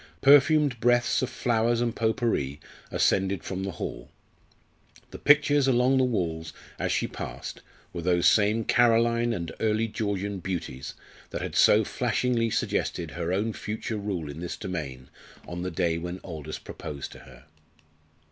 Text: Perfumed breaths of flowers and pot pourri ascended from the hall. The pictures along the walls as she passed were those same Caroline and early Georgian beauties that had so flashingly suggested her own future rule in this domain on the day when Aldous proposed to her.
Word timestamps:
Perfumed 0.21 0.79
breaths 0.79 1.21
of 1.21 1.29
flowers 1.29 1.79
and 1.79 1.95
pot 1.95 2.17
pourri 2.17 2.59
ascended 2.89 3.43
from 3.43 3.63
the 3.63 3.73
hall. 3.73 4.09
The 5.11 5.19
pictures 5.19 5.67
along 5.67 5.99
the 5.99 6.03
walls 6.03 6.53
as 6.79 6.91
she 6.91 7.05
passed 7.05 7.61
were 7.93 8.01
those 8.01 8.25
same 8.27 8.63
Caroline 8.63 9.31
and 9.31 9.51
early 9.59 9.87
Georgian 9.87 10.39
beauties 10.39 10.95
that 11.29 11.43
had 11.43 11.55
so 11.55 11.83
flashingly 11.83 12.49
suggested 12.49 13.11
her 13.11 13.31
own 13.31 13.53
future 13.53 13.97
rule 13.97 14.27
in 14.27 14.39
this 14.39 14.57
domain 14.57 15.09
on 15.47 15.61
the 15.61 15.69
day 15.69 15.99
when 15.99 16.19
Aldous 16.23 16.57
proposed 16.57 17.11
to 17.11 17.19
her. 17.19 17.45